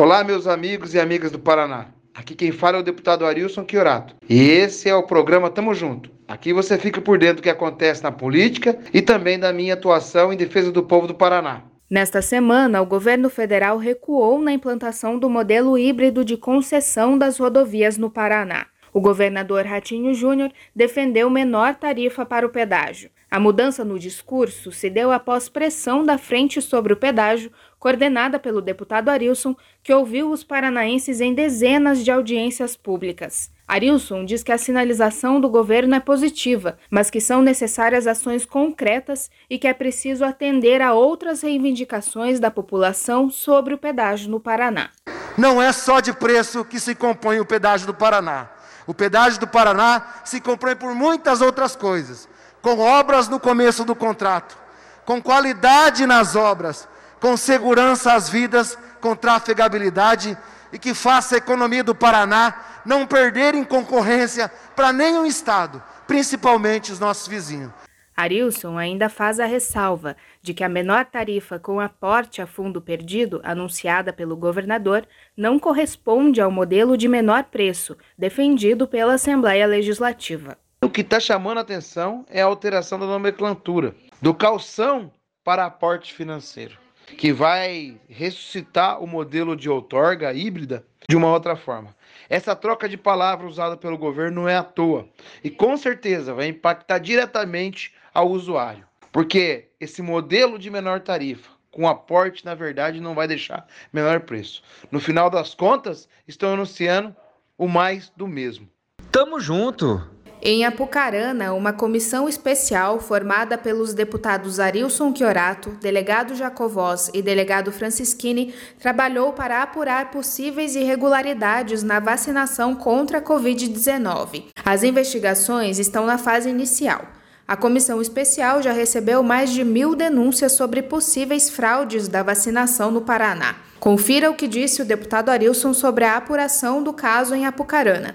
[0.00, 1.86] Olá, meus amigos e amigas do Paraná.
[2.14, 4.14] Aqui quem fala é o deputado Arilson Chiorato.
[4.30, 6.08] E esse é o programa Tamo Junto.
[6.28, 10.32] Aqui você fica por dentro do que acontece na política e também da minha atuação
[10.32, 11.64] em defesa do povo do Paraná.
[11.90, 17.98] Nesta semana, o governo federal recuou na implantação do modelo híbrido de concessão das rodovias
[17.98, 18.66] no Paraná.
[18.98, 23.10] O governador Ratinho Júnior defendeu menor tarifa para o pedágio.
[23.30, 28.60] A mudança no discurso se deu após pressão da Frente sobre o Pedágio, coordenada pelo
[28.60, 29.54] deputado Arilson,
[29.84, 33.52] que ouviu os paranaenses em dezenas de audiências públicas.
[33.68, 39.30] Arilson diz que a sinalização do governo é positiva, mas que são necessárias ações concretas
[39.48, 44.90] e que é preciso atender a outras reivindicações da população sobre o pedágio no Paraná.
[45.36, 48.57] Não é só de preço que se compõe o pedágio do Paraná.
[48.88, 52.26] O pedágio do Paraná se compõe por muitas outras coisas
[52.62, 54.56] com obras no começo do contrato,
[55.04, 56.88] com qualidade nas obras,
[57.20, 60.36] com segurança às vidas, com trafegabilidade
[60.72, 66.90] e que faça a economia do Paraná não perder em concorrência para nenhum estado, principalmente
[66.90, 67.70] os nossos vizinhos.
[68.18, 73.40] Arilson ainda faz a ressalva de que a menor tarifa com aporte a fundo perdido,
[73.44, 80.58] anunciada pelo governador, não corresponde ao modelo de menor preço defendido pela Assembleia Legislativa.
[80.82, 85.12] O que está chamando a atenção é a alteração da nomenclatura do calção
[85.44, 86.76] para aporte financeiro,
[87.16, 91.94] que vai ressuscitar o modelo de outorga híbrida de uma outra forma.
[92.28, 95.08] Essa troca de palavras usada pelo governo não é à toa
[95.42, 101.86] e com certeza vai impactar diretamente ao usuário, porque esse modelo de menor tarifa com
[101.86, 104.60] aporte, na verdade, não vai deixar menor preço.
[104.90, 107.14] No final das contas, estão anunciando
[107.56, 108.68] o mais do mesmo.
[109.12, 110.02] Tamo junto!
[110.42, 118.52] Em Apucarana, uma comissão especial formada pelos deputados Arilson Chiorato, delegado Jacovós e delegado Francisquini
[118.80, 124.46] trabalhou para apurar possíveis irregularidades na vacinação contra a Covid-19.
[124.64, 127.17] As investigações estão na fase inicial.
[127.48, 133.00] A comissão especial já recebeu mais de mil denúncias sobre possíveis fraudes da vacinação no
[133.00, 133.56] Paraná.
[133.80, 138.14] Confira o que disse o deputado Arilson sobre a apuração do caso em Apucarana.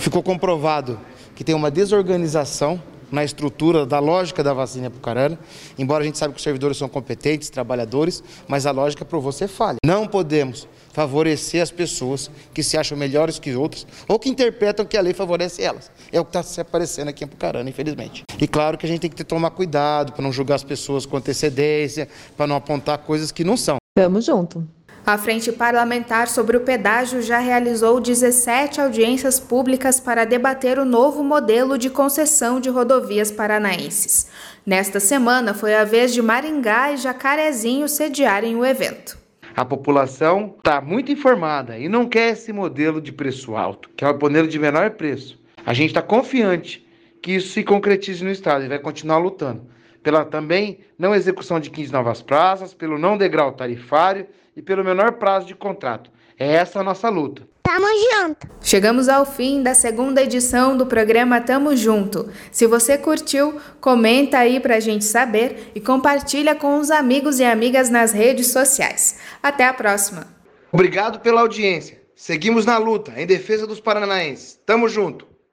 [0.00, 0.98] Ficou comprovado
[1.36, 5.38] que tem uma desorganização na estrutura da lógica da vacina apucarana,
[5.78, 9.48] embora a gente saiba que os servidores são competentes, trabalhadores, mas a lógica provou ser
[9.48, 9.78] falha.
[9.84, 14.96] Não podemos favorecer as pessoas que se acham melhores que outras ou que interpretam que
[14.96, 15.90] a lei favorece elas.
[16.12, 18.22] É o que está se aparecendo aqui em Apucarana, infelizmente.
[18.40, 21.16] E claro que a gente tem que tomar cuidado para não julgar as pessoas com
[21.16, 23.76] antecedência, para não apontar coisas que não são.
[23.96, 24.66] Tamo junto.
[25.06, 31.22] A Frente Parlamentar sobre o Pedágio já realizou 17 audiências públicas para debater o novo
[31.22, 34.30] modelo de concessão de rodovias paranaenses.
[34.64, 39.18] Nesta semana foi a vez de Maringá e Jacarezinho sediarem o evento.
[39.54, 44.08] A população está muito informada e não quer esse modelo de preço alto, que é
[44.08, 45.38] o modelo de menor preço.
[45.66, 46.82] A gente está confiante
[47.20, 51.70] que isso se concretize no Estado e vai continuar lutando pela também não execução de
[51.70, 56.10] 15 novas praças, pelo não degrau tarifário e pelo menor prazo de contrato.
[56.38, 57.48] É essa a nossa luta.
[57.62, 58.46] Tamo junto!
[58.60, 62.30] Chegamos ao fim da segunda edição do programa Tamo Junto.
[62.52, 67.88] Se você curtiu, comenta aí pra gente saber e compartilha com os amigos e amigas
[67.88, 69.18] nas redes sociais.
[69.42, 70.26] Até a próxima!
[70.70, 71.98] Obrigado pela audiência.
[72.14, 74.60] Seguimos na luta em defesa dos paranaenses.
[74.66, 75.33] Tamo junto!